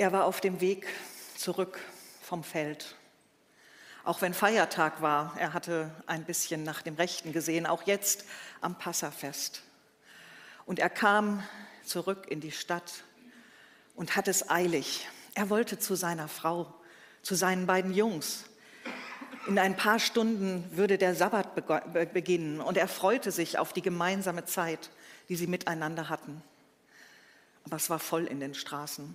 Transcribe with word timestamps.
Er 0.00 0.12
war 0.12 0.24
auf 0.24 0.40
dem 0.40 0.62
Weg 0.62 0.86
zurück 1.36 1.78
vom 2.22 2.42
Feld. 2.42 2.96
Auch 4.02 4.22
wenn 4.22 4.32
Feiertag 4.32 5.02
war, 5.02 5.36
er 5.38 5.52
hatte 5.52 5.94
ein 6.06 6.24
bisschen 6.24 6.62
nach 6.62 6.80
dem 6.80 6.94
Rechten 6.94 7.34
gesehen, 7.34 7.66
auch 7.66 7.82
jetzt 7.82 8.24
am 8.62 8.78
Passafest. 8.78 9.60
Und 10.64 10.78
er 10.78 10.88
kam 10.88 11.46
zurück 11.84 12.28
in 12.30 12.40
die 12.40 12.50
Stadt 12.50 13.04
und 13.94 14.16
hat 14.16 14.26
es 14.26 14.48
eilig. 14.48 15.06
Er 15.34 15.50
wollte 15.50 15.78
zu 15.78 15.94
seiner 15.96 16.28
Frau, 16.28 16.72
zu 17.20 17.34
seinen 17.34 17.66
beiden 17.66 17.92
Jungs. 17.92 18.44
In 19.48 19.58
ein 19.58 19.76
paar 19.76 19.98
Stunden 19.98 20.64
würde 20.74 20.96
der 20.96 21.14
Sabbat 21.14 21.54
beginnen 22.14 22.62
und 22.62 22.78
er 22.78 22.88
freute 22.88 23.30
sich 23.32 23.58
auf 23.58 23.74
die 23.74 23.82
gemeinsame 23.82 24.46
Zeit, 24.46 24.88
die 25.28 25.36
sie 25.36 25.46
miteinander 25.46 26.08
hatten. 26.08 26.42
Aber 27.64 27.76
es 27.76 27.90
war 27.90 27.98
voll 27.98 28.24
in 28.24 28.40
den 28.40 28.54
Straßen. 28.54 29.14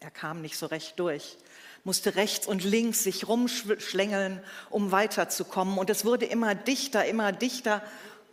Er 0.00 0.10
kam 0.10 0.40
nicht 0.40 0.56
so 0.56 0.66
recht 0.66 0.98
durch, 0.98 1.36
musste 1.84 2.16
rechts 2.16 2.46
und 2.46 2.64
links 2.64 3.04
sich 3.04 3.28
rumschlängeln, 3.28 4.42
um 4.70 4.92
weiterzukommen. 4.92 5.76
Und 5.76 5.90
es 5.90 6.06
wurde 6.06 6.24
immer 6.24 6.54
dichter, 6.54 7.04
immer 7.04 7.32
dichter. 7.32 7.82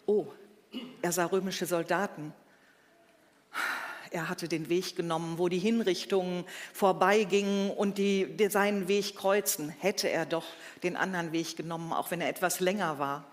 Oh, 0.05 0.27
er 1.01 1.11
sah 1.11 1.25
römische 1.25 1.65
Soldaten. 1.65 2.33
Er 4.11 4.29
hatte 4.29 4.47
den 4.47 4.69
Weg 4.69 4.95
genommen, 4.95 5.37
wo 5.37 5.49
die 5.49 5.59
Hinrichtungen 5.59 6.45
vorbeigingen 6.73 7.71
und 7.71 7.97
die, 7.97 8.25
die 8.25 8.49
seinen 8.49 8.87
Weg 8.87 9.17
kreuzen. 9.17 9.69
Hätte 9.69 10.09
er 10.09 10.25
doch 10.25 10.45
den 10.83 10.95
anderen 10.95 11.33
Weg 11.33 11.57
genommen, 11.57 11.91
auch 11.91 12.11
wenn 12.11 12.21
er 12.21 12.29
etwas 12.29 12.61
länger 12.61 12.99
war. 12.99 13.25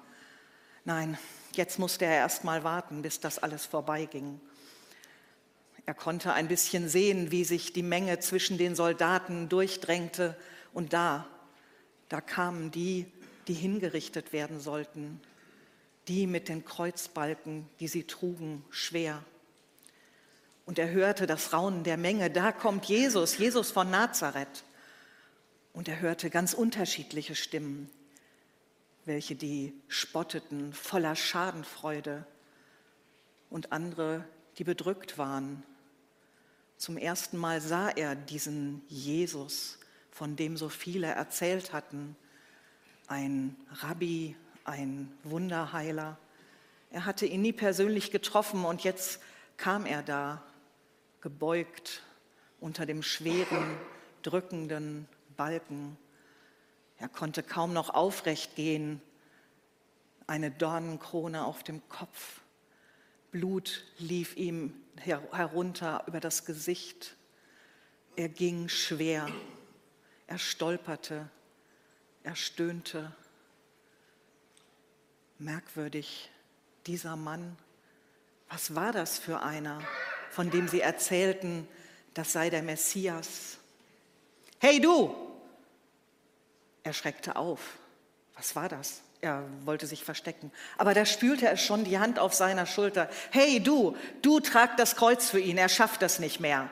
Nein, 0.84 1.16
jetzt 1.52 1.78
musste 1.78 2.04
er 2.04 2.16
erst 2.16 2.42
mal 2.42 2.64
warten, 2.64 3.02
bis 3.02 3.20
das 3.20 3.38
alles 3.38 3.64
vorbeiging. 3.64 4.40
Er 5.86 5.94
konnte 5.94 6.32
ein 6.32 6.48
bisschen 6.48 6.88
sehen, 6.88 7.30
wie 7.30 7.44
sich 7.44 7.72
die 7.72 7.82
Menge 7.82 8.18
zwischen 8.18 8.56
den 8.56 8.74
Soldaten 8.74 9.48
durchdrängte. 9.48 10.36
Und 10.72 10.94
da, 10.94 11.28
da 12.08 12.20
kamen 12.20 12.70
die, 12.70 13.06
die 13.48 13.54
hingerichtet 13.54 14.32
werden 14.32 14.60
sollten, 14.60 15.20
die 16.08 16.26
mit 16.26 16.48
den 16.48 16.64
Kreuzbalken, 16.64 17.68
die 17.80 17.88
sie 17.88 18.04
trugen, 18.04 18.64
schwer. 18.70 19.22
Und 20.64 20.78
er 20.78 20.90
hörte 20.90 21.26
das 21.26 21.52
Raunen 21.52 21.84
der 21.84 21.98
Menge, 21.98 22.30
da 22.30 22.50
kommt 22.50 22.86
Jesus, 22.86 23.36
Jesus 23.36 23.70
von 23.70 23.90
Nazareth. 23.90 24.64
Und 25.74 25.88
er 25.88 26.00
hörte 26.00 26.30
ganz 26.30 26.54
unterschiedliche 26.54 27.34
Stimmen, 27.34 27.90
welche 29.04 29.34
die 29.34 29.74
spotteten, 29.88 30.72
voller 30.72 31.14
Schadenfreude 31.14 32.26
und 33.50 33.72
andere, 33.72 34.24
die 34.56 34.64
bedrückt 34.64 35.18
waren 35.18 35.62
zum 36.76 36.96
ersten 36.96 37.38
Mal 37.38 37.60
sah 37.60 37.88
er 37.90 38.14
diesen 38.14 38.82
Jesus, 38.88 39.78
von 40.10 40.36
dem 40.36 40.56
so 40.56 40.68
viele 40.68 41.08
erzählt 41.08 41.72
hatten, 41.72 42.16
ein 43.06 43.56
Rabbi, 43.70 44.36
ein 44.64 45.12
Wunderheiler. 45.22 46.18
Er 46.90 47.04
hatte 47.04 47.26
ihn 47.26 47.42
nie 47.42 47.52
persönlich 47.52 48.10
getroffen 48.10 48.64
und 48.64 48.84
jetzt 48.84 49.20
kam 49.56 49.86
er 49.86 50.02
da, 50.02 50.42
gebeugt 51.20 52.02
unter 52.60 52.86
dem 52.86 53.02
schweren, 53.02 53.76
drückenden 54.22 55.08
Balken. 55.36 55.96
Er 56.98 57.08
konnte 57.08 57.42
kaum 57.42 57.72
noch 57.72 57.90
aufrecht 57.90 58.56
gehen, 58.56 59.02
eine 60.26 60.50
Dornenkrone 60.50 61.44
auf 61.44 61.62
dem 61.62 61.86
Kopf. 61.88 62.40
Blut 63.34 63.84
lief 63.98 64.36
ihm 64.36 64.80
herunter 64.94 66.04
über 66.06 66.20
das 66.20 66.44
Gesicht. 66.44 67.16
Er 68.14 68.28
ging 68.28 68.68
schwer, 68.68 69.28
er 70.28 70.38
stolperte, 70.38 71.28
er 72.22 72.36
stöhnte. 72.36 73.12
Merkwürdig, 75.40 76.30
dieser 76.86 77.16
Mann, 77.16 77.56
was 78.48 78.76
war 78.76 78.92
das 78.92 79.18
für 79.18 79.42
einer, 79.42 79.82
von 80.30 80.52
dem 80.52 80.68
sie 80.68 80.80
erzählten, 80.80 81.66
das 82.14 82.32
sei 82.34 82.50
der 82.50 82.62
Messias? 82.62 83.58
Hey 84.60 84.80
du! 84.80 85.12
Er 86.84 86.92
schreckte 86.92 87.34
auf. 87.34 87.78
Was 88.36 88.56
war 88.56 88.68
das? 88.68 89.02
Er 89.20 89.42
wollte 89.64 89.86
sich 89.86 90.04
verstecken. 90.04 90.52
Aber 90.76 90.92
da 90.92 91.06
spürte 91.06 91.46
er 91.46 91.56
schon 91.56 91.84
die 91.84 91.98
Hand 91.98 92.18
auf 92.18 92.34
seiner 92.34 92.66
Schulter. 92.66 93.08
Hey 93.30 93.60
du, 93.60 93.96
du 94.20 94.40
trag 94.40 94.76
das 94.76 94.96
Kreuz 94.96 95.30
für 95.30 95.40
ihn, 95.40 95.56
er 95.56 95.68
schafft 95.68 96.02
das 96.02 96.18
nicht 96.18 96.40
mehr. 96.40 96.68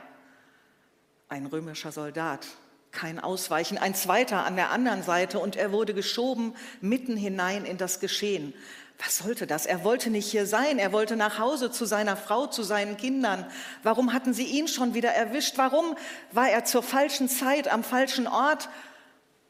Ein 1.29 1.47
römischer 1.47 1.93
Soldat, 1.93 2.47
kein 2.91 3.19
Ausweichen, 3.19 3.79
ein 3.79 3.95
zweiter 3.95 4.45
an 4.45 4.57
der 4.57 4.71
anderen 4.71 5.03
Seite 5.03 5.39
und 5.39 5.57
er 5.57 5.73
wurde 5.73 5.95
geschoben 5.95 6.55
mitten 6.83 7.17
hinein 7.17 7.65
in 7.65 7.79
das 7.79 8.01
Geschehen. 8.01 8.53
Was 8.99 9.19
sollte 9.19 9.47
das? 9.47 9.65
Er 9.65 9.83
wollte 9.83 10.11
nicht 10.11 10.31
hier 10.31 10.47
sein, 10.47 10.79
er 10.79 10.93
wollte 10.93 11.17
nach 11.17 11.39
Hause 11.39 11.71
zu 11.71 11.87
seiner 11.87 12.17
Frau, 12.17 12.47
zu 12.47 12.63
seinen 12.63 12.99
Kindern. 12.99 13.51
Warum 13.83 14.13
hatten 14.13 14.35
sie 14.35 14.45
ihn 14.45 14.69
schon 14.69 14.93
wieder 14.93 15.11
erwischt? 15.11 15.57
Warum 15.57 15.97
war 16.33 16.51
er 16.51 16.65
zur 16.67 16.83
falschen 16.83 17.31
Zeit 17.31 17.67
am 17.67 17.83
falschen 17.83 18.27
Ort? 18.27 18.69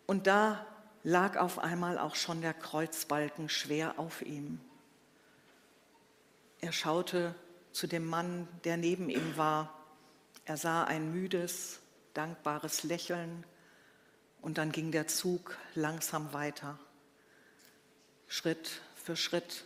Und 0.07 0.29
da 0.29 0.65
lag 1.03 1.37
auf 1.37 1.59
einmal 1.59 1.99
auch 1.99 2.15
schon 2.15 2.41
der 2.41 2.55
Kreuzbalken 2.55 3.49
schwer 3.49 3.99
auf 3.99 4.23
ihm. 4.23 4.61
Er 6.61 6.73
schaute 6.73 7.35
zu 7.73 7.87
dem 7.87 8.07
Mann, 8.07 8.47
der 8.65 8.77
neben 8.77 9.09
ihm 9.09 9.37
war. 9.37 9.79
Er 10.45 10.57
sah 10.57 10.85
ein 10.85 11.13
müdes, 11.13 11.81
dankbares 12.15 12.83
Lächeln 12.83 13.45
und 14.41 14.59
dann 14.59 14.73
ging 14.73 14.93
der 14.93 15.07
Zug 15.07 15.57
langsam 15.75 16.33
weiter, 16.33 16.79
Schritt 18.27 18.81
für 18.95 19.17
Schritt. 19.17 19.65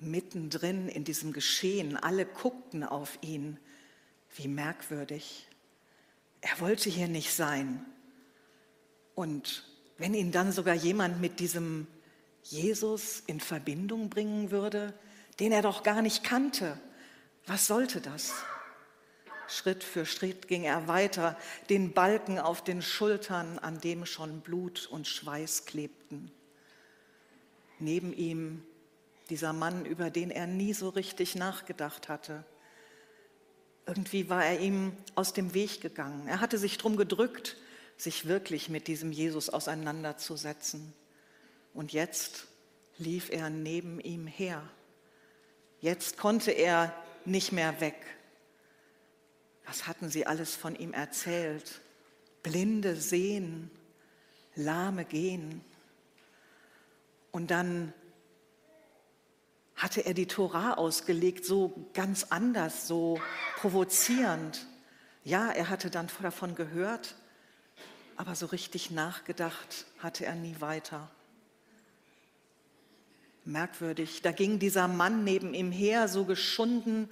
Mittendrin 0.00 0.88
in 0.88 1.04
diesem 1.04 1.32
Geschehen, 1.32 1.96
alle 1.96 2.26
guckten 2.26 2.84
auf 2.84 3.18
ihn. 3.22 3.58
Wie 4.34 4.48
merkwürdig. 4.48 5.48
Er 6.42 6.60
wollte 6.60 6.90
hier 6.90 7.08
nicht 7.08 7.32
sein. 7.32 7.84
Und 9.16 9.64
wenn 9.98 10.14
ihn 10.14 10.30
dann 10.30 10.52
sogar 10.52 10.74
jemand 10.74 11.20
mit 11.20 11.40
diesem 11.40 11.88
Jesus 12.44 13.22
in 13.26 13.40
Verbindung 13.40 14.10
bringen 14.10 14.52
würde, 14.52 14.94
den 15.40 15.50
er 15.50 15.62
doch 15.62 15.82
gar 15.82 16.02
nicht 16.02 16.22
kannte, 16.22 16.78
was 17.46 17.66
sollte 17.66 18.00
das? 18.00 18.34
Schritt 19.48 19.82
für 19.82 20.04
Schritt 20.04 20.48
ging 20.48 20.64
er 20.64 20.86
weiter, 20.86 21.36
den 21.70 21.92
Balken 21.92 22.38
auf 22.38 22.62
den 22.62 22.82
Schultern, 22.82 23.58
an 23.58 23.80
dem 23.80 24.04
schon 24.04 24.40
Blut 24.40 24.86
und 24.86 25.08
Schweiß 25.08 25.64
klebten. 25.64 26.30
Neben 27.78 28.12
ihm 28.12 28.62
dieser 29.30 29.54
Mann, 29.54 29.86
über 29.86 30.10
den 30.10 30.30
er 30.30 30.46
nie 30.46 30.74
so 30.74 30.90
richtig 30.90 31.36
nachgedacht 31.36 32.08
hatte. 32.08 32.44
Irgendwie 33.86 34.28
war 34.28 34.44
er 34.44 34.60
ihm 34.60 34.92
aus 35.14 35.32
dem 35.32 35.54
Weg 35.54 35.80
gegangen. 35.80 36.26
Er 36.26 36.40
hatte 36.40 36.58
sich 36.58 36.76
drum 36.76 36.96
gedrückt, 36.96 37.56
sich 37.96 38.26
wirklich 38.26 38.68
mit 38.68 38.88
diesem 38.88 39.12
Jesus 39.12 39.48
auseinanderzusetzen. 39.48 40.92
Und 41.74 41.92
jetzt 41.92 42.46
lief 42.98 43.30
er 43.30 43.50
neben 43.50 44.00
ihm 44.00 44.26
her. 44.26 44.62
Jetzt 45.80 46.16
konnte 46.16 46.50
er 46.50 46.94
nicht 47.24 47.52
mehr 47.52 47.80
weg. 47.80 47.96
Was 49.66 49.86
hatten 49.86 50.08
sie 50.08 50.26
alles 50.26 50.54
von 50.54 50.76
ihm 50.76 50.92
erzählt? 50.92 51.80
Blinde 52.42 52.96
sehen, 52.96 53.70
lahme 54.54 55.04
gehen. 55.04 55.64
Und 57.32 57.50
dann 57.50 57.92
hatte 59.74 60.06
er 60.06 60.14
die 60.14 60.26
Tora 60.26 60.74
ausgelegt, 60.74 61.44
so 61.44 61.88
ganz 61.92 62.24
anders, 62.30 62.88
so 62.88 63.20
provozierend. 63.56 64.66
Ja, 65.24 65.50
er 65.50 65.68
hatte 65.68 65.90
dann 65.90 66.08
davon 66.22 66.54
gehört, 66.54 67.16
aber 68.16 68.34
so 68.34 68.46
richtig 68.46 68.90
nachgedacht 68.90 69.86
hatte 69.98 70.24
er 70.26 70.34
nie 70.34 70.60
weiter. 70.60 71.10
Merkwürdig, 73.44 74.22
da 74.22 74.32
ging 74.32 74.58
dieser 74.58 74.88
Mann 74.88 75.22
neben 75.22 75.54
ihm 75.54 75.70
her, 75.70 76.08
so 76.08 76.24
geschunden, 76.24 77.08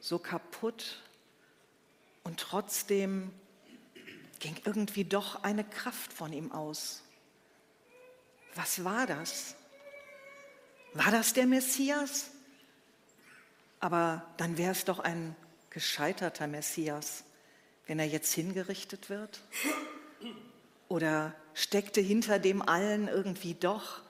so 0.00 0.18
kaputt 0.18 1.00
und 2.22 2.38
trotzdem 2.38 3.32
ging 4.38 4.56
irgendwie 4.64 5.04
doch 5.04 5.42
eine 5.42 5.64
Kraft 5.64 6.12
von 6.12 6.32
ihm 6.32 6.52
aus. 6.52 7.02
Was 8.54 8.84
war 8.84 9.06
das? 9.06 9.56
War 10.94 11.10
das 11.10 11.32
der 11.32 11.46
Messias? 11.46 12.30
Aber 13.80 14.26
dann 14.36 14.58
wäre 14.58 14.72
es 14.72 14.84
doch 14.84 14.98
ein 14.98 15.34
gescheiterter 15.70 16.46
Messias, 16.46 17.24
wenn 17.86 17.98
er 17.98 18.06
jetzt 18.06 18.32
hingerichtet 18.32 19.10
wird. 19.10 19.40
Oder 20.88 21.34
steckte 21.54 22.00
hinter 22.00 22.38
dem 22.38 22.62
allen 22.62 23.08
irgendwie 23.08 23.54
doch 23.54 24.00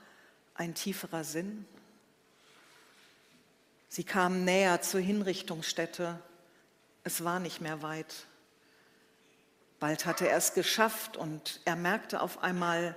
ein 0.54 0.74
tieferer 0.74 1.24
Sinn? 1.24 1.64
Sie 3.88 4.04
kamen 4.04 4.44
näher 4.44 4.80
zur 4.80 5.00
Hinrichtungsstätte. 5.00 6.18
Es 7.04 7.24
war 7.24 7.40
nicht 7.40 7.60
mehr 7.60 7.82
weit. 7.82 8.26
Bald 9.80 10.06
hatte 10.06 10.28
er 10.28 10.38
es 10.38 10.54
geschafft 10.54 11.16
und 11.16 11.60
er 11.64 11.76
merkte 11.76 12.20
auf 12.20 12.42
einmal, 12.42 12.96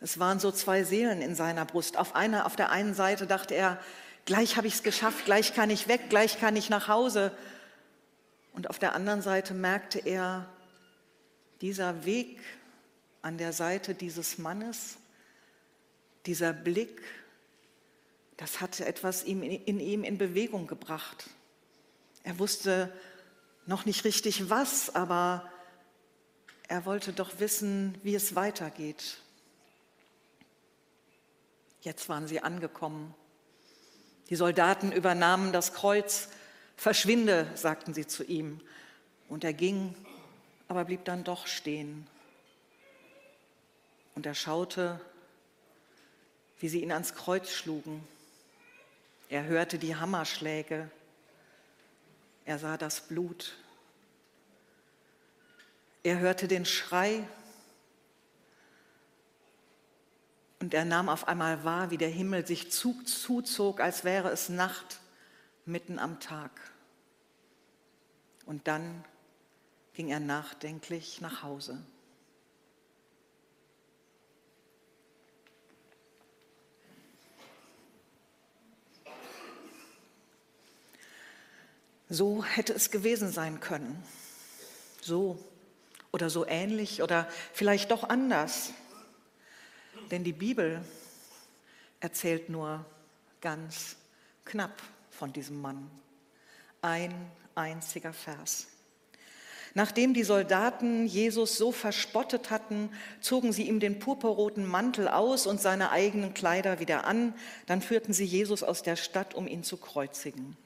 es 0.00 0.18
waren 0.18 0.40
so 0.40 0.50
zwei 0.50 0.82
Seelen 0.82 1.20
in 1.20 1.34
seiner 1.34 1.64
Brust. 1.66 1.96
Auf, 1.98 2.14
einer, 2.16 2.46
auf 2.46 2.56
der 2.56 2.70
einen 2.70 2.94
Seite 2.94 3.26
dachte 3.26 3.54
er, 3.54 3.78
gleich 4.24 4.56
habe 4.56 4.66
ich 4.66 4.74
es 4.74 4.82
geschafft, 4.82 5.26
gleich 5.26 5.54
kann 5.54 5.70
ich 5.70 5.88
weg, 5.88 6.08
gleich 6.08 6.40
kann 6.40 6.56
ich 6.56 6.70
nach 6.70 6.88
Hause. 6.88 7.32
Und 8.52 8.68
auf 8.68 8.78
der 8.78 8.94
anderen 8.94 9.22
Seite 9.22 9.54
merkte 9.54 9.98
er, 9.98 10.48
dieser 11.60 12.04
Weg 12.04 12.40
an 13.22 13.38
der 13.38 13.52
Seite 13.52 13.94
dieses 13.94 14.38
Mannes, 14.38 14.96
dieser 16.26 16.52
Blick, 16.52 17.02
das 18.36 18.60
hatte 18.60 18.86
etwas 18.86 19.22
in 19.22 19.42
ihm 19.42 20.04
in 20.04 20.18
Bewegung 20.18 20.66
gebracht. 20.66 21.28
Er 22.22 22.38
wusste 22.38 22.92
noch 23.66 23.84
nicht 23.84 24.04
richtig 24.04 24.48
was, 24.48 24.94
aber 24.94 25.50
er 26.68 26.86
wollte 26.86 27.12
doch 27.12 27.38
wissen, 27.38 27.98
wie 28.02 28.14
es 28.14 28.34
weitergeht. 28.34 29.18
Jetzt 31.82 32.08
waren 32.08 32.28
sie 32.28 32.40
angekommen. 32.40 33.14
Die 34.28 34.36
Soldaten 34.36 34.92
übernahmen 34.92 35.52
das 35.52 35.74
Kreuz. 35.74 36.28
Verschwinde, 36.76 37.50
sagten 37.54 37.92
sie 37.92 38.06
zu 38.06 38.24
ihm. 38.24 38.60
Und 39.28 39.44
er 39.44 39.52
ging, 39.52 39.94
aber 40.70 40.84
blieb 40.84 41.04
dann 41.04 41.24
doch 41.24 41.48
stehen. 41.48 42.06
Und 44.14 44.24
er 44.24 44.36
schaute, 44.36 45.00
wie 46.60 46.68
sie 46.68 46.80
ihn 46.80 46.92
ans 46.92 47.14
Kreuz 47.16 47.50
schlugen. 47.50 48.06
Er 49.28 49.44
hörte 49.46 49.80
die 49.80 49.96
Hammerschläge. 49.96 50.88
Er 52.44 52.60
sah 52.60 52.76
das 52.76 53.00
Blut. 53.00 53.56
Er 56.04 56.20
hörte 56.20 56.46
den 56.46 56.64
Schrei 56.64 57.26
Und 60.60 60.74
er 60.74 60.84
nahm 60.84 61.08
auf 61.08 61.26
einmal 61.26 61.64
wahr, 61.64 61.90
wie 61.90 61.96
der 61.96 62.10
Himmel 62.10 62.46
sich 62.46 62.70
zuzog, 62.70 63.80
als 63.80 64.04
wäre 64.04 64.28
es 64.28 64.50
Nacht 64.50 65.00
mitten 65.64 65.98
am 65.98 66.20
Tag. 66.20 66.50
Und 68.44 68.68
dann 68.68 69.02
ging 70.00 70.08
er 70.08 70.18
nachdenklich 70.18 71.20
nach 71.20 71.42
Hause. 71.42 71.78
So 82.08 82.42
hätte 82.42 82.72
es 82.72 82.90
gewesen 82.90 83.30
sein 83.30 83.60
können. 83.60 84.02
So 85.02 85.38
oder 86.12 86.30
so 86.30 86.46
ähnlich 86.46 87.02
oder 87.02 87.28
vielleicht 87.52 87.90
doch 87.90 88.04
anders. 88.04 88.72
Denn 90.10 90.24
die 90.24 90.32
Bibel 90.32 90.82
erzählt 92.00 92.48
nur 92.48 92.86
ganz 93.42 93.96
knapp 94.46 94.82
von 95.10 95.30
diesem 95.34 95.60
Mann. 95.60 95.90
Ein 96.80 97.30
einziger 97.54 98.14
Vers. 98.14 98.69
Nachdem 99.74 100.14
die 100.14 100.24
Soldaten 100.24 101.06
Jesus 101.06 101.56
so 101.56 101.70
verspottet 101.70 102.50
hatten, 102.50 102.90
zogen 103.20 103.52
sie 103.52 103.68
ihm 103.68 103.78
den 103.78 104.00
purpurroten 104.00 104.66
Mantel 104.66 105.06
aus 105.08 105.46
und 105.46 105.60
seine 105.60 105.90
eigenen 105.90 106.34
Kleider 106.34 106.80
wieder 106.80 107.04
an. 107.04 107.34
Dann 107.66 107.80
führten 107.80 108.12
sie 108.12 108.24
Jesus 108.24 108.62
aus 108.62 108.82
der 108.82 108.96
Stadt, 108.96 109.34
um 109.34 109.46
ihn 109.46 109.62
zu 109.62 109.76
kreuzigen. 109.76 110.56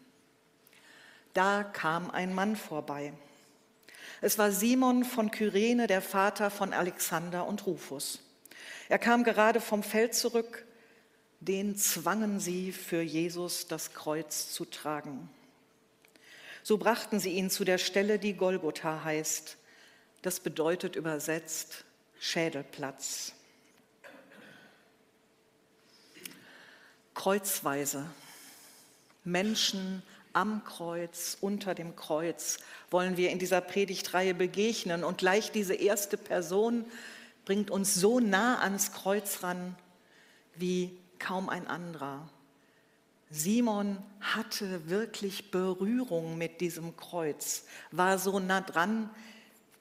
Da 1.34 1.64
kam 1.64 2.10
ein 2.10 2.32
Mann 2.34 2.56
vorbei. 2.56 3.12
Es 4.20 4.38
war 4.38 4.52
Simon 4.52 5.04
von 5.04 5.30
Kyrene, 5.30 5.86
der 5.86 6.00
Vater 6.00 6.50
von 6.50 6.72
Alexander 6.72 7.46
und 7.46 7.66
Rufus. 7.66 8.20
Er 8.88 8.98
kam 8.98 9.24
gerade 9.24 9.60
vom 9.60 9.82
Feld 9.82 10.14
zurück, 10.14 10.64
den 11.40 11.76
zwangen 11.76 12.40
sie 12.40 12.72
für 12.72 13.02
Jesus 13.02 13.66
das 13.66 13.92
Kreuz 13.92 14.50
zu 14.52 14.64
tragen. 14.64 15.28
So 16.64 16.78
brachten 16.78 17.20
sie 17.20 17.32
ihn 17.32 17.50
zu 17.50 17.64
der 17.64 17.76
Stelle, 17.76 18.18
die 18.18 18.32
Golgotha 18.32 19.04
heißt. 19.04 19.58
Das 20.22 20.40
bedeutet 20.40 20.96
übersetzt 20.96 21.84
Schädelplatz. 22.18 23.34
Kreuzweise. 27.12 28.06
Menschen 29.24 30.02
am 30.32 30.64
Kreuz, 30.64 31.36
unter 31.42 31.74
dem 31.74 31.96
Kreuz 31.96 32.58
wollen 32.90 33.18
wir 33.18 33.28
in 33.30 33.38
dieser 33.38 33.60
Predigtreihe 33.60 34.32
begegnen. 34.32 35.04
Und 35.04 35.18
gleich 35.18 35.52
diese 35.52 35.74
erste 35.74 36.16
Person 36.16 36.86
bringt 37.44 37.70
uns 37.70 37.94
so 37.94 38.20
nah 38.20 38.60
ans 38.60 38.92
Kreuz 38.92 39.42
ran 39.42 39.76
wie 40.54 40.98
kaum 41.18 41.50
ein 41.50 41.66
anderer. 41.66 42.26
Simon 43.34 43.98
hatte 44.20 44.88
wirklich 44.88 45.50
Berührung 45.50 46.38
mit 46.38 46.60
diesem 46.60 46.96
Kreuz, 46.96 47.64
war 47.90 48.16
so 48.16 48.38
nah 48.38 48.60
dran 48.60 49.10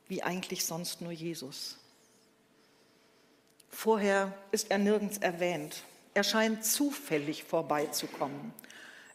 wie 0.07 0.23
eigentlich 0.23 0.65
sonst 0.65 1.01
nur 1.01 1.11
Jesus. 1.11 1.77
Vorher 3.69 4.33
ist 4.51 4.71
er 4.71 4.79
nirgends 4.79 5.19
erwähnt. 5.19 5.83
Er 6.15 6.23
scheint 6.23 6.65
zufällig 6.65 7.43
vorbeizukommen. 7.43 8.53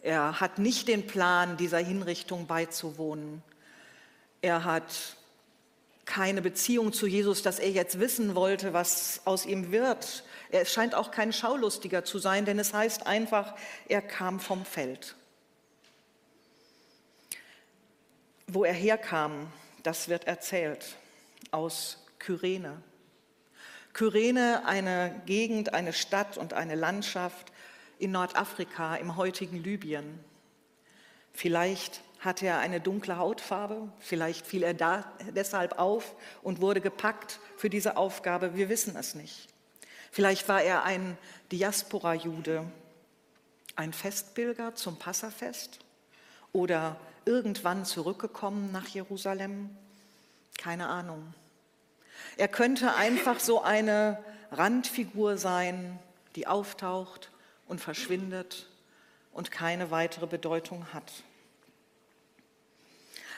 Er 0.02 0.40
hat 0.40 0.60
nicht 0.60 0.86
den 0.86 1.08
Plan, 1.08 1.56
dieser 1.56 1.78
Hinrichtung 1.78 2.46
beizuwohnen. 2.46 3.42
Er 4.40 4.62
hat 4.62 5.16
keine 6.04 6.42
Beziehung 6.42 6.92
zu 6.92 7.08
Jesus, 7.08 7.42
dass 7.42 7.58
er 7.58 7.72
jetzt 7.72 7.98
wissen 7.98 8.36
wollte, 8.36 8.72
was 8.72 9.20
aus 9.24 9.46
ihm 9.46 9.72
wird. 9.72 10.22
Er 10.50 10.64
scheint 10.64 10.94
auch 10.94 11.10
kein 11.10 11.32
Schaulustiger 11.32 12.04
zu 12.04 12.18
sein, 12.18 12.44
denn 12.44 12.58
es 12.58 12.72
heißt 12.72 13.06
einfach, 13.06 13.54
er 13.88 14.02
kam 14.02 14.40
vom 14.40 14.64
Feld. 14.64 15.14
Wo 18.46 18.64
er 18.64 18.72
herkam, 18.72 19.52
das 19.82 20.08
wird 20.08 20.26
erzählt 20.26 20.96
aus 21.50 22.04
Kyrene. 22.18 22.82
Kyrene, 23.92 24.62
eine 24.64 25.22
Gegend, 25.26 25.74
eine 25.74 25.92
Stadt 25.92 26.38
und 26.38 26.54
eine 26.54 26.74
Landschaft 26.74 27.52
in 27.98 28.12
Nordafrika, 28.12 28.96
im 28.96 29.16
heutigen 29.16 29.62
Libyen. 29.62 30.22
Vielleicht 31.32 32.00
hatte 32.20 32.46
er 32.46 32.58
eine 32.58 32.80
dunkle 32.80 33.16
Hautfarbe, 33.16 33.92
vielleicht 34.00 34.46
fiel 34.46 34.62
er 34.62 34.74
da 34.74 35.12
deshalb 35.34 35.78
auf 35.78 36.14
und 36.42 36.60
wurde 36.60 36.80
gepackt 36.80 37.38
für 37.56 37.70
diese 37.70 37.96
Aufgabe, 37.96 38.54
wir 38.54 38.68
wissen 38.68 38.96
es 38.96 39.14
nicht. 39.14 39.48
Vielleicht 40.10 40.48
war 40.48 40.62
er 40.62 40.84
ein 40.84 41.16
Diaspora-Jude, 41.52 42.64
ein 43.76 43.92
Festpilger 43.92 44.74
zum 44.74 44.98
Passafest 44.98 45.78
oder 46.52 46.96
irgendwann 47.24 47.84
zurückgekommen 47.84 48.72
nach 48.72 48.88
Jerusalem, 48.88 49.70
keine 50.58 50.88
Ahnung. 50.88 51.34
Er 52.36 52.48
könnte 52.48 52.94
einfach 52.94 53.38
so 53.38 53.62
eine 53.62 54.22
Randfigur 54.50 55.38
sein, 55.38 55.98
die 56.36 56.46
auftaucht 56.46 57.30
und 57.66 57.80
verschwindet 57.80 58.66
und 59.32 59.50
keine 59.50 59.90
weitere 59.90 60.26
Bedeutung 60.26 60.86
hat. 60.92 61.12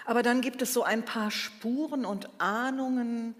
Aber 0.06 0.22
dann 0.22 0.40
gibt 0.40 0.62
es 0.62 0.72
so 0.72 0.82
ein 0.82 1.04
paar 1.04 1.30
Spuren 1.30 2.04
und 2.04 2.28
Ahnungen, 2.40 3.34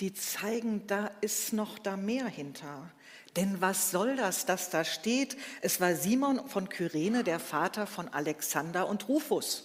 die 0.00 0.14
zeigen, 0.14 0.86
da 0.86 1.10
ist 1.20 1.52
noch 1.52 1.78
da 1.78 1.96
mehr 1.96 2.26
hinter. 2.26 2.90
Denn 3.36 3.60
was 3.60 3.90
soll 3.90 4.16
das, 4.16 4.46
dass 4.46 4.70
da 4.70 4.84
steht? 4.84 5.36
Es 5.60 5.80
war 5.80 5.94
Simon 5.94 6.48
von 6.48 6.68
Kyrene, 6.68 7.24
der 7.24 7.40
Vater 7.40 7.86
von 7.86 8.08
Alexander 8.08 8.88
und 8.88 9.08
Rufus. 9.08 9.64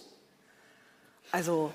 Also, 1.30 1.72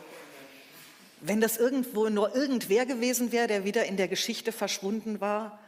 wenn 1.21 1.41
das 1.41 1.57
irgendwo 1.57 2.09
nur 2.09 2.35
irgendwer 2.35 2.85
gewesen 2.85 3.31
wäre, 3.31 3.47
der 3.47 3.65
wieder 3.65 3.85
in 3.85 3.97
der 3.97 4.07
Geschichte 4.07 4.51
verschwunden 4.51 5.19
war, 5.19 5.59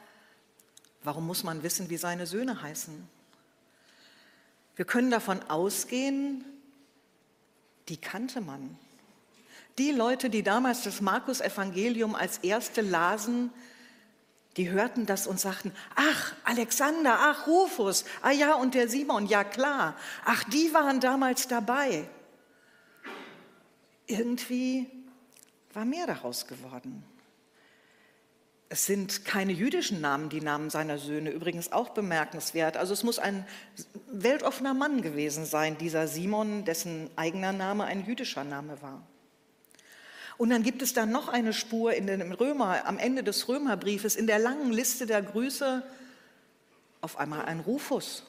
warum 1.03 1.25
muss 1.25 1.43
man 1.43 1.63
wissen, 1.63 1.89
wie 1.89 1.97
seine 1.97 2.27
Söhne 2.27 2.61
heißen? 2.61 3.09
Wir 4.75 4.85
können 4.85 5.11
davon 5.11 5.41
ausgehen, 5.49 6.45
die 7.89 7.97
kannte 7.97 8.41
man. 8.41 8.77
Die 9.77 9.91
Leute, 9.91 10.29
die 10.29 10.43
damals 10.43 10.83
das 10.83 11.01
Markus-Evangelium 11.01 12.15
als 12.15 12.39
erste 12.39 12.81
lasen, 12.81 13.51
die 14.57 14.69
hörten 14.69 15.05
das 15.05 15.27
und 15.27 15.39
sagten, 15.39 15.71
ach, 15.95 16.33
Alexander, 16.43 17.17
ach, 17.19 17.47
Rufus, 17.47 18.03
ah 18.21 18.31
ja, 18.31 18.53
und 18.55 18.75
der 18.75 18.89
Simon, 18.89 19.25
ja 19.25 19.43
klar, 19.43 19.95
ach, 20.25 20.43
die 20.45 20.73
waren 20.73 20.99
damals 20.99 21.47
dabei. 21.47 22.07
Irgendwie 24.07 24.87
war 25.73 25.85
mehr 25.85 26.05
daraus 26.05 26.47
geworden. 26.47 27.03
Es 28.67 28.85
sind 28.85 29.25
keine 29.25 29.51
jüdischen 29.51 30.01
Namen, 30.01 30.29
die 30.29 30.41
Namen 30.41 30.69
seiner 30.69 30.97
Söhne, 30.97 31.29
übrigens 31.31 31.71
auch 31.71 31.89
bemerkenswert. 31.89 32.77
Also 32.77 32.93
es 32.93 33.03
muss 33.03 33.19
ein 33.19 33.45
weltoffener 34.07 34.73
Mann 34.73 35.01
gewesen 35.01 35.45
sein, 35.45 35.77
dieser 35.77 36.07
Simon, 36.07 36.65
dessen 36.65 37.09
eigener 37.15 37.51
Name 37.53 37.85
ein 37.85 38.05
jüdischer 38.05 38.43
Name 38.43 38.81
war. 38.81 39.01
Und 40.37 40.49
dann 40.49 40.63
gibt 40.63 40.81
es 40.81 40.93
da 40.93 41.05
noch 41.05 41.27
eine 41.27 41.53
Spur 41.53 41.93
in 41.93 42.07
den 42.07 42.31
Römer, 42.31 42.85
am 42.85 42.97
Ende 42.97 43.23
des 43.23 43.47
Römerbriefes, 43.47 44.15
in 44.15 44.27
der 44.27 44.39
langen 44.39 44.71
Liste 44.71 45.05
der 45.05 45.21
Grüße, 45.21 45.83
auf 47.01 47.17
einmal 47.17 47.45
ein 47.45 47.59
Rufus. 47.59 48.23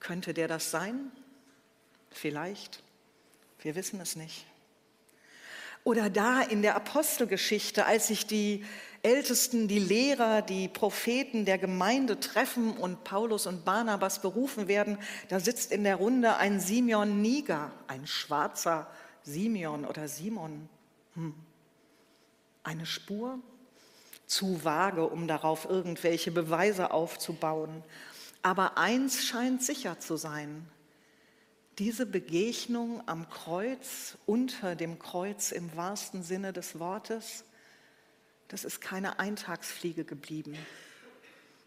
Könnte 0.00 0.34
der 0.34 0.48
das 0.48 0.70
sein? 0.70 1.10
Vielleicht. 2.10 2.82
Wir 3.60 3.74
wissen 3.74 4.00
es 4.00 4.16
nicht. 4.16 4.46
Oder 5.84 6.08
da 6.08 6.40
in 6.40 6.62
der 6.62 6.76
Apostelgeschichte, 6.76 7.84
als 7.84 8.08
sich 8.08 8.26
die 8.26 8.64
Ältesten, 9.02 9.68
die 9.68 9.78
Lehrer, 9.78 10.40
die 10.40 10.68
Propheten 10.68 11.44
der 11.44 11.58
Gemeinde 11.58 12.18
treffen 12.20 12.74
und 12.74 13.04
Paulus 13.04 13.46
und 13.46 13.66
Barnabas 13.66 14.22
berufen 14.22 14.66
werden, 14.66 14.98
da 15.28 15.40
sitzt 15.40 15.72
in 15.72 15.84
der 15.84 15.96
Runde 15.96 16.36
ein 16.36 16.58
Simeon 16.58 17.20
Niger, 17.20 17.70
ein 17.86 18.06
schwarzer 18.06 18.86
Simeon 19.24 19.84
oder 19.84 20.06
Simon. 20.08 20.68
Hm. 21.14 21.34
Eine 22.62 22.86
Spur? 22.86 23.38
Zu 24.26 24.64
vage, 24.64 25.06
um 25.06 25.28
darauf 25.28 25.66
irgendwelche 25.66 26.30
Beweise 26.30 26.92
aufzubauen. 26.92 27.82
Aber 28.42 28.78
eins 28.78 29.24
scheint 29.24 29.62
sicher 29.62 30.00
zu 30.00 30.16
sein. 30.16 30.66
Diese 31.78 32.06
Begegnung 32.06 33.02
am 33.06 33.28
Kreuz, 33.28 34.16
unter 34.26 34.76
dem 34.76 34.98
Kreuz 34.98 35.50
im 35.50 35.74
wahrsten 35.76 36.22
Sinne 36.22 36.52
des 36.52 36.78
Wortes, 36.78 37.44
das 38.48 38.64
ist 38.64 38.80
keine 38.80 39.18
Eintagsfliege 39.18 40.04
geblieben. 40.04 40.56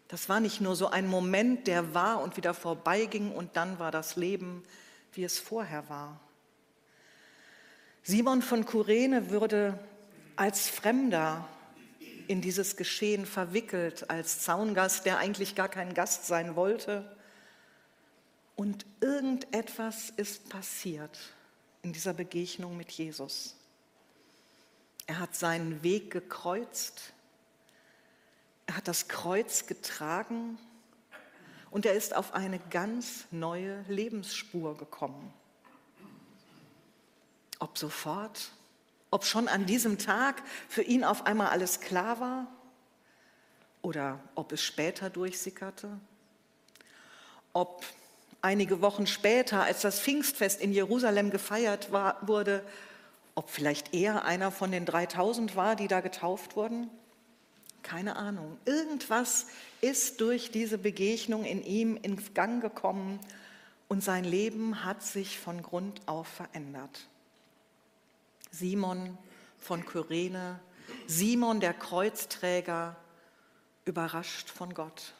Das 0.08 0.28
war 0.28 0.40
nicht 0.40 0.60
nur 0.60 0.74
so 0.74 0.88
ein 0.88 1.06
Moment, 1.06 1.66
der 1.66 1.94
war 1.94 2.22
und 2.22 2.36
wieder 2.36 2.54
vorbeiging 2.54 3.30
und 3.32 3.56
dann 3.56 3.78
war 3.78 3.90
das 3.90 4.16
Leben, 4.16 4.62
wie 5.12 5.24
es 5.24 5.38
vorher 5.38 5.88
war. 5.90 6.18
Simon 8.02 8.42
von 8.42 8.64
Kyrene 8.64 9.30
würde 9.30 9.78
als 10.36 10.68
Fremder 10.68 11.48
in 12.28 12.40
dieses 12.40 12.76
Geschehen 12.76 13.26
verwickelt, 13.26 14.10
als 14.10 14.40
Zaungast, 14.40 15.06
der 15.06 15.18
eigentlich 15.18 15.54
gar 15.54 15.68
kein 15.68 15.94
Gast 15.94 16.26
sein 16.26 16.56
wollte. 16.56 17.16
Und 18.54 18.86
irgendetwas 19.00 20.10
ist 20.10 20.48
passiert 20.48 21.18
in 21.82 21.92
dieser 21.92 22.12
Begegnung 22.12 22.76
mit 22.76 22.90
Jesus. 22.92 23.56
Er 25.06 25.20
hat 25.20 25.34
seinen 25.34 25.82
Weg 25.82 26.10
gekreuzt, 26.10 27.14
er 28.66 28.76
hat 28.76 28.88
das 28.88 29.08
Kreuz 29.08 29.66
getragen 29.66 30.58
und 31.70 31.86
er 31.86 31.94
ist 31.94 32.14
auf 32.14 32.34
eine 32.34 32.58
ganz 32.58 33.24
neue 33.30 33.82
Lebensspur 33.88 34.76
gekommen. 34.76 35.32
Ob 37.58 37.78
sofort, 37.78 38.52
ob 39.10 39.24
schon 39.24 39.48
an 39.48 39.66
diesem 39.66 39.98
Tag 39.98 40.42
für 40.68 40.82
ihn 40.82 41.04
auf 41.04 41.26
einmal 41.26 41.48
alles 41.48 41.80
klar 41.80 42.20
war 42.20 42.46
oder 43.82 44.20
ob 44.34 44.52
es 44.52 44.62
später 44.62 45.10
durchsickerte, 45.10 45.98
ob 47.52 47.84
einige 48.42 48.80
Wochen 48.80 49.06
später, 49.06 49.62
als 49.62 49.82
das 49.82 50.00
Pfingstfest 50.00 50.60
in 50.60 50.72
Jerusalem 50.72 51.30
gefeiert 51.30 51.90
war, 51.90 52.16
wurde, 52.26 52.62
ob 53.34 53.50
vielleicht 53.50 53.94
er 53.94 54.24
einer 54.24 54.50
von 54.50 54.70
den 54.70 54.84
3000 54.84 55.56
war, 55.56 55.76
die 55.76 55.88
da 55.88 56.00
getauft 56.00 56.56
wurden? 56.56 56.90
Keine 57.82 58.16
Ahnung. 58.16 58.58
Irgendwas 58.64 59.46
ist 59.80 60.20
durch 60.20 60.50
diese 60.50 60.76
Begegnung 60.76 61.44
in 61.44 61.64
ihm 61.64 61.96
in 62.02 62.22
Gang 62.34 62.60
gekommen 62.60 63.18
und 63.88 64.02
sein 64.02 64.24
Leben 64.24 64.84
hat 64.84 65.02
sich 65.02 65.38
von 65.38 65.62
Grund 65.62 66.00
auf 66.06 66.26
verändert. 66.26 67.08
Simon 68.58 69.16
von 69.58 69.86
Kyrene, 69.86 70.58
Simon 71.06 71.60
der 71.60 71.74
Kreuzträger, 71.74 72.96
überrascht 73.84 74.50
von 74.50 74.74
Gott. 74.74 75.14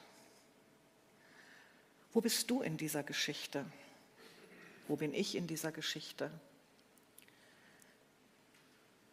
Wo 2.13 2.21
bist 2.21 2.51
du 2.51 2.63
in 2.63 2.77
dieser 2.77 3.05
Geschichte? 3.05 3.65
Wo 4.89 4.97
bin 4.97 5.15
ich 5.15 5.37
in 5.37 5.47
dieser 5.47 5.71
Geschichte? 5.71 6.31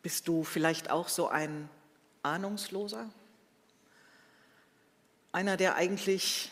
Bist 0.01 0.27
du 0.27 0.43
vielleicht 0.43 0.89
auch 0.89 1.07
so 1.07 1.27
ein 1.27 1.69
Ahnungsloser? 2.23 3.09
Einer, 5.31 5.55
der 5.55 5.75
eigentlich 5.75 6.51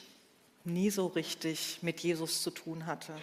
nie 0.64 0.92
so 0.92 1.08
richtig 1.08 1.80
mit 1.82 2.02
Jesus 2.02 2.44
zu 2.44 2.52
tun 2.52 2.86
hatte. 2.86 3.16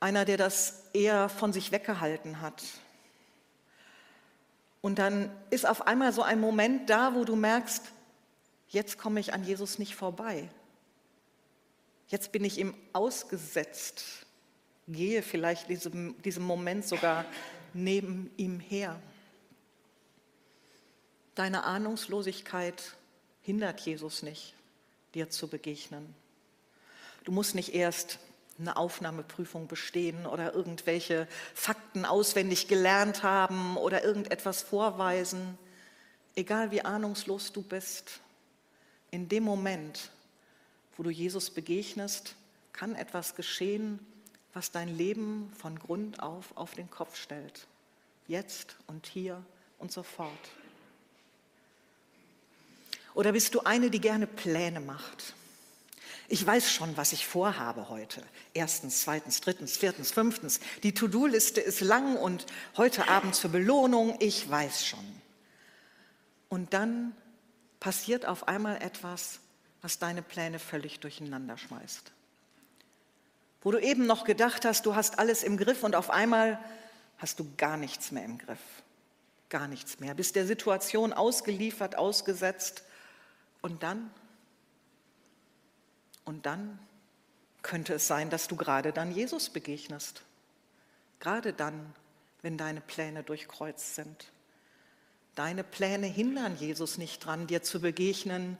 Einer, 0.00 0.24
der 0.24 0.36
das 0.36 0.84
eher 0.92 1.28
von 1.28 1.52
sich 1.52 1.72
weggehalten 1.72 2.40
hat. 2.40 2.62
Und 4.80 4.98
dann 4.98 5.30
ist 5.50 5.66
auf 5.66 5.86
einmal 5.86 6.12
so 6.12 6.22
ein 6.22 6.40
Moment 6.40 6.88
da, 6.88 7.14
wo 7.14 7.24
du 7.24 7.34
merkst, 7.34 7.82
jetzt 8.68 8.98
komme 8.98 9.20
ich 9.20 9.32
an 9.32 9.44
Jesus 9.44 9.78
nicht 9.78 9.96
vorbei. 9.96 10.48
Jetzt 12.08 12.32
bin 12.32 12.44
ich 12.44 12.58
ihm 12.58 12.74
ausgesetzt, 12.92 14.26
gehe 14.86 15.22
vielleicht 15.22 15.68
diesem, 15.68 16.20
diesem 16.22 16.44
Moment 16.44 16.86
sogar 16.86 17.24
neben 17.74 18.30
ihm 18.36 18.60
her. 18.60 19.00
Deine 21.34 21.64
Ahnungslosigkeit 21.64 22.96
hindert 23.42 23.80
Jesus 23.80 24.22
nicht, 24.22 24.54
dir 25.14 25.28
zu 25.28 25.48
begegnen. 25.48 26.14
Du 27.24 27.32
musst 27.32 27.54
nicht 27.54 27.74
erst 27.74 28.18
eine 28.58 28.76
Aufnahmeprüfung 28.76 29.68
bestehen 29.68 30.26
oder 30.26 30.54
irgendwelche 30.54 31.28
Fakten 31.54 32.04
auswendig 32.04 32.68
gelernt 32.68 33.22
haben 33.22 33.76
oder 33.76 34.04
irgendetwas 34.04 34.62
vorweisen. 34.62 35.58
Egal 36.34 36.70
wie 36.70 36.84
ahnungslos 36.84 37.52
du 37.52 37.62
bist, 37.62 38.20
in 39.10 39.28
dem 39.28 39.44
Moment 39.44 40.10
wo 40.98 41.04
du 41.04 41.10
Jesus 41.10 41.48
begegnest, 41.48 42.34
kann 42.72 42.94
etwas 42.96 43.36
geschehen, 43.36 44.00
was 44.52 44.72
dein 44.72 44.88
Leben 44.88 45.50
von 45.56 45.78
Grund 45.78 46.20
auf 46.20 46.56
auf 46.56 46.74
den 46.74 46.90
Kopf 46.90 47.16
stellt. 47.16 47.66
Jetzt 48.26 48.76
und 48.88 49.06
hier 49.06 49.42
und 49.78 49.92
sofort. 49.92 50.32
Oder 53.14 53.32
bist 53.32 53.54
du 53.54 53.60
eine, 53.60 53.90
die 53.90 54.00
gerne 54.00 54.26
Pläne 54.26 54.80
macht? 54.80 55.34
Ich 56.30 56.46
weiß 56.46 56.70
schon, 56.70 56.94
was 56.98 57.14
ich 57.14 57.26
vorhabe 57.26 57.88
heute. 57.88 58.22
Erstens, 58.52 59.00
zweitens, 59.00 59.40
drittens, 59.40 59.78
viertens, 59.78 60.12
fünftens. 60.12 60.60
Die 60.82 60.92
To-Do-Liste 60.92 61.62
ist 61.62 61.80
lang 61.80 62.16
und 62.16 62.44
heute 62.76 63.08
Abend 63.08 63.34
zur 63.34 63.50
Belohnung. 63.50 64.14
Ich 64.20 64.48
weiß 64.48 64.86
schon. 64.86 65.04
Und 66.50 66.74
dann 66.74 67.16
passiert 67.80 68.26
auf 68.26 68.46
einmal 68.46 68.82
etwas, 68.82 69.40
was 69.80 69.98
deine 69.98 70.20
Pläne 70.20 70.58
völlig 70.58 71.00
durcheinander 71.00 71.56
schmeißt. 71.56 72.12
Wo 73.62 73.70
du 73.70 73.78
eben 73.78 74.06
noch 74.06 74.24
gedacht 74.24 74.66
hast, 74.66 74.84
du 74.84 74.94
hast 74.94 75.18
alles 75.18 75.42
im 75.42 75.56
Griff 75.56 75.82
und 75.82 75.94
auf 75.94 76.10
einmal 76.10 76.62
hast 77.16 77.40
du 77.40 77.46
gar 77.56 77.78
nichts 77.78 78.12
mehr 78.12 78.24
im 78.24 78.36
Griff. 78.36 78.58
Gar 79.48 79.66
nichts 79.66 79.98
mehr. 79.98 80.12
Bist 80.12 80.36
der 80.36 80.46
Situation 80.46 81.14
ausgeliefert, 81.14 81.96
ausgesetzt. 81.96 82.82
Und 83.62 83.82
dann? 83.82 84.10
Und 86.28 86.44
dann 86.44 86.78
könnte 87.62 87.94
es 87.94 88.06
sein, 88.06 88.28
dass 88.28 88.48
du 88.48 88.56
gerade 88.56 88.92
dann 88.92 89.12
Jesus 89.12 89.48
begegnest. 89.48 90.24
Gerade 91.20 91.54
dann, 91.54 91.94
wenn 92.42 92.58
deine 92.58 92.82
Pläne 92.82 93.22
durchkreuzt 93.22 93.94
sind. 93.94 94.26
Deine 95.36 95.64
Pläne 95.64 96.06
hindern 96.06 96.54
Jesus 96.58 96.98
nicht 96.98 97.24
dran, 97.24 97.46
dir 97.46 97.62
zu 97.62 97.80
begegnen, 97.80 98.58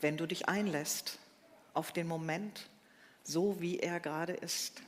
wenn 0.00 0.16
du 0.16 0.26
dich 0.26 0.48
einlässt 0.48 1.20
auf 1.72 1.92
den 1.92 2.08
Moment, 2.08 2.68
so 3.22 3.60
wie 3.60 3.78
er 3.78 4.00
gerade 4.00 4.32
ist. 4.32 4.82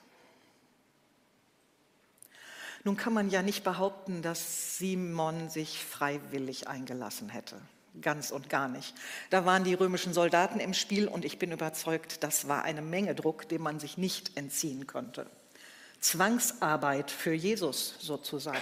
Nun 2.83 2.97
kann 2.97 3.13
man 3.13 3.31
ja 3.31 3.41
nicht 3.41 3.63
behaupten, 3.63 4.21
dass 4.21 4.79
Simon 4.79 5.49
sich 5.49 5.79
freiwillig 5.79 6.67
eingelassen 6.67 7.29
hätte. 7.29 7.61
Ganz 8.01 8.31
und 8.31 8.51
gar 8.51 8.69
nicht. 8.69 8.95
Da 9.31 9.45
waren 9.45 9.63
die 9.65 9.75
römischen 9.75 10.13
Soldaten 10.13 10.59
im 10.59 10.75
Spiel 10.75 11.07
und 11.07 11.25
ich 11.25 11.39
bin 11.39 11.53
überzeugt, 11.53 12.23
das 12.25 12.49
war 12.49 12.65
eine 12.65 12.83
Menge 12.83 13.15
Druck, 13.15 13.49
dem 13.49 13.63
man 13.63 13.79
sich 13.79 13.97
nicht 13.97 14.37
entziehen 14.37 14.87
konnte. 14.87 15.27
Zwangsarbeit 16.01 17.11
für 17.11 17.33
Jesus 17.33 17.95
sozusagen. 18.01 18.59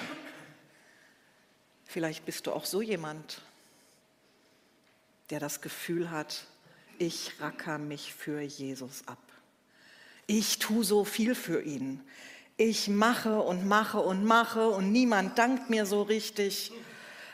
Vielleicht 1.87 2.25
bist 2.25 2.47
du 2.47 2.53
auch 2.53 2.65
so 2.65 2.83
jemand, 2.83 3.43
der 5.31 5.41
das 5.41 5.61
Gefühl 5.61 6.11
hat, 6.11 6.45
ich 6.99 7.41
racker 7.41 7.79
mich 7.79 8.15
für 8.15 8.41
Jesus 8.41 9.03
ab. 9.07 9.19
Ich 10.27 10.59
tue 10.59 10.85
so 10.85 11.05
viel 11.05 11.35
für 11.35 11.63
ihn. 11.63 12.01
Ich 12.57 12.89
mache 12.89 13.41
und 13.41 13.67
mache 13.67 13.99
und 13.99 14.25
mache 14.25 14.69
und 14.69 14.93
niemand 14.93 15.37
dankt 15.39 15.69
mir 15.69 15.85
so 15.85 16.03
richtig. 16.03 16.73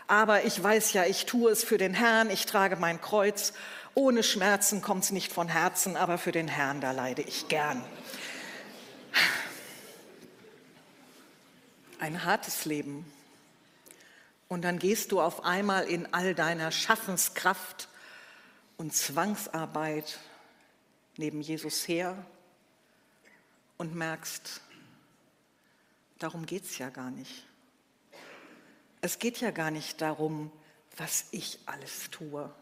Aber 0.09 0.45
ich 0.45 0.61
weiß 0.61 0.95
ja, 0.95 1.05
ich 1.05 1.27
tue 1.27 1.53
es 1.53 1.63
für 1.63 1.79
den 1.79 1.95
Herrn, 1.95 2.31
ich 2.31 2.47
trage 2.47 2.77
mein 2.77 3.01
Kreuz. 3.01 3.53
Ohne 3.95 4.23
Schmerzen 4.23 4.83
kommt 4.83 5.05
es 5.05 5.11
nicht 5.11 5.33
von 5.33 5.49
Herzen, 5.49 5.97
aber 5.97 6.19
für 6.19 6.33
den 6.33 6.49
Herrn, 6.49 6.81
da 6.81 6.93
leide 6.93 7.23
ich 7.23 7.49
gern. 7.49 7.85
ein 11.99 12.25
hartes 12.25 12.65
Leben. 12.65 13.05
Und 14.49 14.63
dann 14.63 14.79
gehst 14.79 15.13
du 15.13 15.21
auf 15.21 15.45
einmal 15.45 15.85
in 15.85 16.13
all 16.15 16.35
deiner 16.35 16.71
Schaffenskraft 16.73 17.89
und 18.77 18.95
Zwangsarbeit 18.95 20.19
neben 21.17 21.41
Jesus 21.43 21.87
her 21.87 22.17
und 23.77 23.95
merkst, 23.95 24.63
darum 26.19 26.47
geht 26.47 26.65
es 26.65 26.79
ja 26.79 26.89
gar 26.89 27.11
nicht. 27.11 27.45
Es 29.01 29.19
geht 29.19 29.41
ja 29.41 29.51
gar 29.51 29.71
nicht 29.71 30.01
darum, 30.01 30.51
was 30.97 31.27
ich 31.31 31.59
alles 31.67 32.11
tue. 32.11 32.53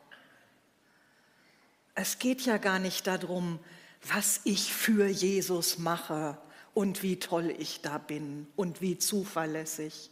Es 1.95 2.19
geht 2.19 2.43
ja 2.43 2.59
gar 2.59 2.79
nicht 2.79 3.07
darum, 3.07 3.59
was 4.03 4.41
ich 4.45 4.73
für 4.73 5.07
Jesus 5.07 5.79
mache 5.79 6.39
und 6.75 7.03
wie 7.03 7.19
toll 7.19 7.55
ich 7.59 7.81
da 7.81 7.97
bin 7.97 8.47
und 8.55 8.83
wie 8.83 8.99
zuverlässig. 8.99 10.11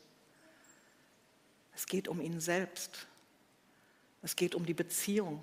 Es 1.74 1.86
geht 1.86 2.08
um 2.08 2.20
ihn 2.20 2.40
selbst. 2.40 3.06
Es 4.22 4.36
geht 4.36 4.54
um 4.54 4.64
die 4.64 4.74
Beziehung. 4.74 5.42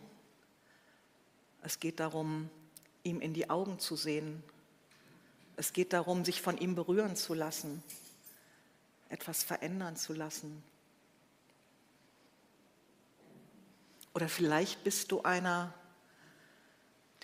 Es 1.62 1.80
geht 1.80 2.00
darum, 2.00 2.50
ihm 3.04 3.22
in 3.22 3.36
die 3.36 3.50
Augen 3.50 3.78
zu 3.78 3.96
sehen. 3.96 4.42
Es 5.58 5.74
geht 5.74 5.94
darum, 5.94 6.26
sich 6.26 6.42
von 6.42 6.58
ihm 6.58 6.74
berühren 6.74 7.16
zu 7.16 7.36
lassen, 7.36 7.84
etwas 9.10 9.44
verändern 9.44 9.96
zu 9.96 10.14
lassen. 10.14 10.64
Oder 14.14 14.28
vielleicht 14.28 14.84
bist 14.84 15.12
du 15.12 15.22
einer, 15.24 15.74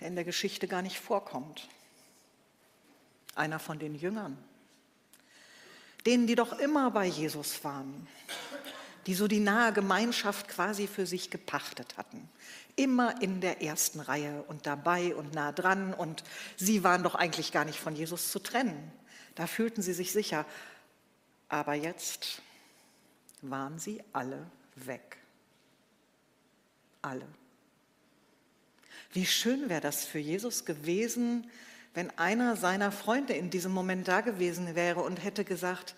der 0.00 0.08
in 0.08 0.14
der 0.14 0.24
Geschichte 0.24 0.68
gar 0.68 0.82
nicht 0.82 0.98
vorkommt 0.98 1.68
einer 3.38 3.58
von 3.58 3.78
den 3.78 3.94
Jüngern, 3.94 4.36
denen, 6.04 6.26
die 6.26 6.34
doch 6.34 6.58
immer 6.58 6.90
bei 6.90 7.06
Jesus 7.06 7.62
waren, 7.64 8.06
die 9.06 9.14
so 9.14 9.26
die 9.26 9.40
nahe 9.40 9.72
Gemeinschaft 9.72 10.48
quasi 10.48 10.86
für 10.86 11.06
sich 11.06 11.30
gepachtet 11.30 11.96
hatten. 11.96 12.28
Immer 12.76 13.22
in 13.22 13.40
der 13.40 13.62
ersten 13.62 14.00
Reihe 14.00 14.42
und 14.48 14.66
dabei 14.66 15.14
und 15.14 15.34
nah 15.34 15.50
dran. 15.50 15.94
Und 15.94 16.22
sie 16.56 16.84
waren 16.84 17.02
doch 17.02 17.14
eigentlich 17.14 17.50
gar 17.50 17.64
nicht 17.64 17.80
von 17.80 17.96
Jesus 17.96 18.30
zu 18.30 18.38
trennen. 18.38 18.92
Da 19.34 19.46
fühlten 19.46 19.82
sie 19.82 19.94
sich 19.94 20.12
sicher. 20.12 20.44
Aber 21.48 21.74
jetzt 21.74 22.42
waren 23.40 23.78
sie 23.78 24.02
alle 24.12 24.46
weg. 24.76 25.16
Alle. 27.02 27.26
Wie 29.12 29.26
schön 29.26 29.68
wäre 29.68 29.80
das 29.80 30.04
für 30.04 30.18
Jesus 30.18 30.64
gewesen, 30.64 31.50
wenn 31.94 32.16
einer 32.18 32.56
seiner 32.56 32.92
Freunde 32.92 33.32
in 33.32 33.50
diesem 33.50 33.72
Moment 33.72 34.06
da 34.06 34.20
gewesen 34.20 34.74
wäre 34.74 35.00
und 35.00 35.22
hätte 35.22 35.44
gesagt, 35.44 35.94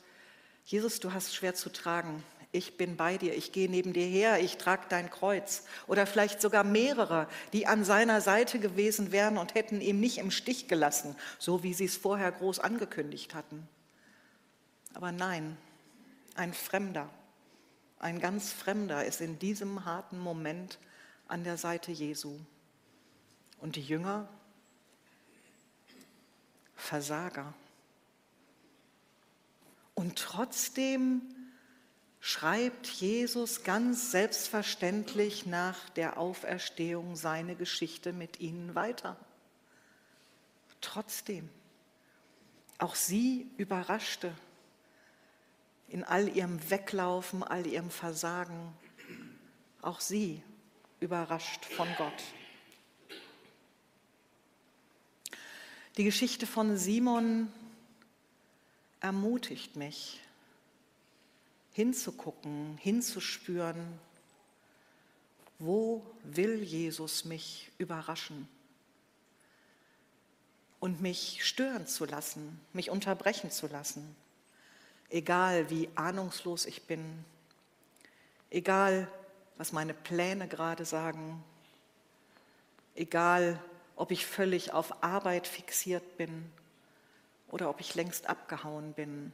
Jesus, 0.64 1.00
du 1.00 1.12
hast 1.12 1.34
schwer 1.34 1.54
zu 1.54 1.70
tragen, 1.70 2.22
ich 2.52 2.76
bin 2.76 2.96
bei 2.96 3.16
dir, 3.16 3.36
ich 3.36 3.52
gehe 3.52 3.70
neben 3.70 3.92
dir 3.92 4.06
her, 4.06 4.40
ich 4.40 4.56
trage 4.56 4.86
dein 4.88 5.08
Kreuz. 5.08 5.64
Oder 5.86 6.06
vielleicht 6.06 6.40
sogar 6.40 6.64
mehrere, 6.64 7.28
die 7.52 7.66
an 7.66 7.84
seiner 7.84 8.20
Seite 8.20 8.58
gewesen 8.58 9.12
wären 9.12 9.38
und 9.38 9.54
hätten 9.54 9.80
ihn 9.80 10.00
nicht 10.00 10.18
im 10.18 10.32
Stich 10.32 10.66
gelassen, 10.66 11.14
so 11.38 11.62
wie 11.62 11.74
sie 11.74 11.84
es 11.84 11.96
vorher 11.96 12.32
groß 12.32 12.58
angekündigt 12.58 13.34
hatten. 13.34 13.68
Aber 14.94 15.12
nein, 15.12 15.56
ein 16.34 16.52
Fremder, 16.52 17.08
ein 18.00 18.18
ganz 18.18 18.52
Fremder 18.52 19.04
ist 19.04 19.20
in 19.20 19.38
diesem 19.38 19.84
harten 19.84 20.18
Moment 20.18 20.78
an 21.30 21.44
der 21.44 21.56
Seite 21.56 21.92
Jesu. 21.92 22.38
Und 23.60 23.76
die 23.76 23.82
Jünger 23.82 24.28
Versager. 26.74 27.52
Und 29.94 30.16
trotzdem 30.16 31.22
schreibt 32.20 32.86
Jesus 32.86 33.64
ganz 33.64 34.10
selbstverständlich 34.10 35.46
nach 35.46 35.90
der 35.90 36.18
Auferstehung 36.18 37.16
seine 37.16 37.54
Geschichte 37.54 38.12
mit 38.12 38.40
ihnen 38.40 38.74
weiter. 38.74 39.16
Trotzdem, 40.80 41.48
auch 42.78 42.94
sie 42.94 43.50
überraschte 43.58 44.32
in 45.88 46.02
all 46.02 46.28
ihrem 46.28 46.70
Weglaufen, 46.70 47.42
all 47.42 47.66
ihrem 47.66 47.90
Versagen, 47.90 48.72
auch 49.82 50.00
sie 50.00 50.42
überrascht 51.00 51.64
von 51.64 51.88
Gott. 51.96 52.22
Die 55.96 56.04
Geschichte 56.04 56.46
von 56.46 56.76
Simon 56.76 57.52
ermutigt 59.00 59.76
mich, 59.76 60.20
hinzugucken, 61.72 62.76
hinzuspüren, 62.78 63.98
wo 65.58 66.04
will 66.22 66.62
Jesus 66.62 67.24
mich 67.24 67.70
überraschen 67.78 68.48
und 70.80 71.00
mich 71.00 71.44
stören 71.44 71.86
zu 71.86 72.04
lassen, 72.06 72.60
mich 72.72 72.90
unterbrechen 72.90 73.50
zu 73.50 73.66
lassen, 73.66 74.16
egal 75.10 75.70
wie 75.70 75.88
ahnungslos 75.94 76.66
ich 76.66 76.82
bin, 76.84 77.24
egal 78.50 79.10
was 79.60 79.72
meine 79.72 79.92
Pläne 79.92 80.48
gerade 80.48 80.86
sagen, 80.86 81.44
egal 82.94 83.62
ob 83.94 84.10
ich 84.10 84.24
völlig 84.24 84.72
auf 84.72 85.04
Arbeit 85.04 85.46
fixiert 85.46 86.16
bin 86.16 86.50
oder 87.50 87.68
ob 87.68 87.78
ich 87.78 87.94
längst 87.94 88.26
abgehauen 88.26 88.94
bin. 88.94 89.32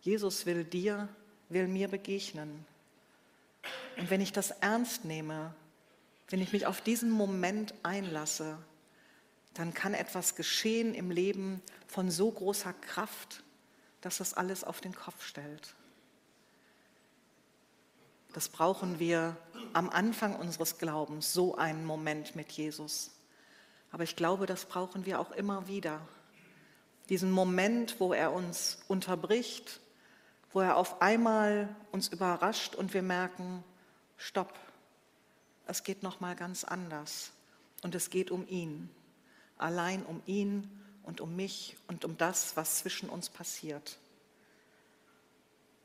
Jesus 0.00 0.46
will 0.46 0.64
dir, 0.64 1.10
will 1.50 1.68
mir 1.68 1.88
begegnen. 1.88 2.64
Und 3.98 4.08
wenn 4.08 4.22
ich 4.22 4.32
das 4.32 4.50
ernst 4.50 5.04
nehme, 5.04 5.54
wenn 6.30 6.40
ich 6.40 6.54
mich 6.54 6.66
auf 6.66 6.80
diesen 6.80 7.10
Moment 7.10 7.74
einlasse, 7.82 8.56
dann 9.52 9.74
kann 9.74 9.92
etwas 9.92 10.36
geschehen 10.36 10.94
im 10.94 11.10
Leben 11.10 11.60
von 11.86 12.10
so 12.10 12.30
großer 12.30 12.72
Kraft, 12.72 13.42
dass 14.00 14.16
das 14.16 14.32
alles 14.32 14.64
auf 14.64 14.80
den 14.80 14.94
Kopf 14.94 15.22
stellt. 15.22 15.74
Das 18.36 18.50
brauchen 18.50 18.98
wir 18.98 19.34
am 19.72 19.88
Anfang 19.88 20.36
unseres 20.36 20.76
Glaubens, 20.76 21.32
so 21.32 21.54
einen 21.56 21.86
Moment 21.86 22.36
mit 22.36 22.52
Jesus. 22.52 23.10
Aber 23.90 24.02
ich 24.02 24.14
glaube, 24.14 24.44
das 24.44 24.66
brauchen 24.66 25.06
wir 25.06 25.20
auch 25.20 25.30
immer 25.30 25.68
wieder. 25.68 26.06
Diesen 27.08 27.30
Moment, 27.30 27.98
wo 27.98 28.12
er 28.12 28.34
uns 28.34 28.76
unterbricht, 28.88 29.80
wo 30.52 30.60
er 30.60 30.76
auf 30.76 31.00
einmal 31.00 31.74
uns 31.92 32.08
überrascht 32.08 32.74
und 32.74 32.92
wir 32.92 33.00
merken, 33.00 33.64
stopp, 34.18 34.52
es 35.66 35.82
geht 35.82 36.02
noch 36.02 36.20
mal 36.20 36.36
ganz 36.36 36.62
anders 36.62 37.30
und 37.82 37.94
es 37.94 38.10
geht 38.10 38.30
um 38.30 38.46
ihn, 38.48 38.90
allein 39.56 40.04
um 40.04 40.20
ihn 40.26 40.70
und 41.04 41.22
um 41.22 41.34
mich 41.36 41.78
und 41.86 42.04
um 42.04 42.18
das, 42.18 42.54
was 42.54 42.80
zwischen 42.80 43.08
uns 43.08 43.30
passiert. 43.30 43.96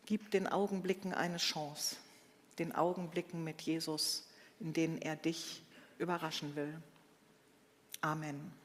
Gib 0.06 0.32
den 0.32 0.50
Augenblicken 0.50 1.14
eine 1.14 1.38
Chance, 1.38 1.96
den 2.62 2.76
Augenblicken 2.76 3.44
mit 3.44 3.62
Jesus, 3.62 4.28
in 4.60 4.72
denen 4.74 5.02
er 5.02 5.16
dich 5.16 5.64
überraschen 5.98 6.56
will. 6.56 6.80
Amen. 8.02 8.61